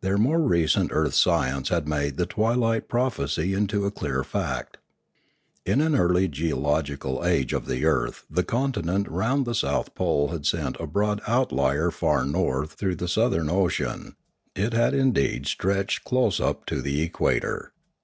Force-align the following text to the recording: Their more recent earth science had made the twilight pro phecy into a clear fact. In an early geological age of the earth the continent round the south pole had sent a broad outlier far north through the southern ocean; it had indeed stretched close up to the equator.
Their 0.00 0.18
more 0.18 0.40
recent 0.40 0.90
earth 0.92 1.14
science 1.14 1.68
had 1.68 1.86
made 1.86 2.16
the 2.16 2.26
twilight 2.26 2.88
pro 2.88 3.04
phecy 3.08 3.56
into 3.56 3.86
a 3.86 3.92
clear 3.92 4.24
fact. 4.24 4.78
In 5.64 5.80
an 5.80 5.94
early 5.94 6.26
geological 6.26 7.24
age 7.24 7.52
of 7.52 7.66
the 7.66 7.84
earth 7.84 8.24
the 8.28 8.42
continent 8.42 9.06
round 9.08 9.44
the 9.44 9.54
south 9.54 9.94
pole 9.94 10.30
had 10.30 10.44
sent 10.44 10.74
a 10.80 10.88
broad 10.88 11.20
outlier 11.24 11.92
far 11.92 12.24
north 12.26 12.72
through 12.72 12.96
the 12.96 13.06
southern 13.06 13.48
ocean; 13.48 14.16
it 14.56 14.72
had 14.72 14.92
indeed 14.92 15.46
stretched 15.46 16.02
close 16.02 16.40
up 16.40 16.66
to 16.66 16.82
the 16.82 17.00
equator. 17.02 17.70